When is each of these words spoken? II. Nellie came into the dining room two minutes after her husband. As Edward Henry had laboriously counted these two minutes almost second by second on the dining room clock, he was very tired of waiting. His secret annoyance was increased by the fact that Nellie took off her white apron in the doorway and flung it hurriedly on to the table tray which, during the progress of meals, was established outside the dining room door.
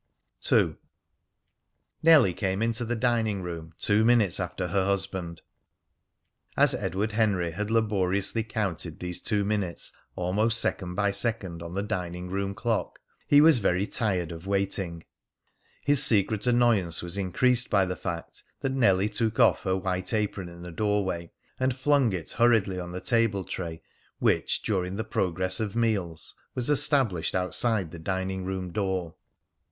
II. 0.51 0.77
Nellie 2.01 2.33
came 2.33 2.63
into 2.63 2.83
the 2.83 2.95
dining 2.95 3.43
room 3.43 3.73
two 3.77 4.03
minutes 4.03 4.39
after 4.39 4.69
her 4.69 4.83
husband. 4.83 5.43
As 6.57 6.73
Edward 6.73 7.11
Henry 7.11 7.51
had 7.51 7.69
laboriously 7.69 8.43
counted 8.43 8.99
these 8.99 9.21
two 9.21 9.45
minutes 9.45 9.91
almost 10.15 10.59
second 10.59 10.95
by 10.95 11.11
second 11.11 11.61
on 11.61 11.73
the 11.73 11.83
dining 11.83 12.31
room 12.31 12.55
clock, 12.55 12.97
he 13.27 13.41
was 13.41 13.59
very 13.59 13.85
tired 13.85 14.31
of 14.31 14.47
waiting. 14.47 15.03
His 15.83 16.03
secret 16.03 16.47
annoyance 16.47 17.03
was 17.03 17.15
increased 17.15 17.69
by 17.69 17.85
the 17.85 17.95
fact 17.95 18.41
that 18.61 18.71
Nellie 18.71 19.07
took 19.07 19.39
off 19.39 19.61
her 19.61 19.77
white 19.77 20.13
apron 20.15 20.49
in 20.49 20.63
the 20.63 20.71
doorway 20.71 21.29
and 21.59 21.75
flung 21.75 22.11
it 22.11 22.31
hurriedly 22.31 22.79
on 22.79 22.87
to 22.89 22.93
the 22.93 23.01
table 23.05 23.43
tray 23.43 23.83
which, 24.17 24.63
during 24.63 24.95
the 24.95 25.03
progress 25.03 25.59
of 25.59 25.75
meals, 25.75 26.33
was 26.55 26.71
established 26.71 27.35
outside 27.35 27.91
the 27.91 27.99
dining 27.99 28.43
room 28.43 28.71
door. 28.71 29.13